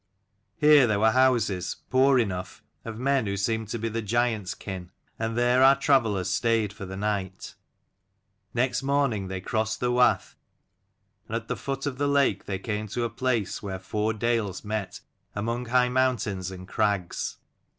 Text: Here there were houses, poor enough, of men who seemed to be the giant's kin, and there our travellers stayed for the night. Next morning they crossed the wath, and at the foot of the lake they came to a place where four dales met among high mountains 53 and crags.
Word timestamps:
Here 0.55 0.87
there 0.87 0.99
were 0.99 1.11
houses, 1.11 1.75
poor 1.91 2.17
enough, 2.17 2.63
of 2.83 2.97
men 2.97 3.27
who 3.27 3.37
seemed 3.37 3.67
to 3.67 3.77
be 3.77 3.87
the 3.87 4.01
giant's 4.01 4.55
kin, 4.55 4.89
and 5.19 5.37
there 5.37 5.61
our 5.61 5.75
travellers 5.75 6.27
stayed 6.27 6.73
for 6.73 6.87
the 6.87 6.97
night. 6.97 7.53
Next 8.51 8.81
morning 8.81 9.27
they 9.27 9.41
crossed 9.41 9.79
the 9.79 9.91
wath, 9.91 10.35
and 11.27 11.35
at 11.35 11.47
the 11.49 11.55
foot 11.55 11.85
of 11.85 11.99
the 11.99 12.07
lake 12.07 12.45
they 12.45 12.57
came 12.57 12.87
to 12.87 13.03
a 13.03 13.11
place 13.11 13.61
where 13.61 13.77
four 13.77 14.11
dales 14.11 14.63
met 14.63 15.01
among 15.35 15.67
high 15.67 15.87
mountains 15.89 16.47
53 16.47 16.55
and 16.57 16.67
crags. 16.67 17.37